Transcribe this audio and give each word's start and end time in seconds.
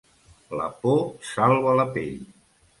La 0.61 0.69
por 0.85 1.05
salva 1.33 1.77
la 1.83 1.89
pell. 1.99 2.21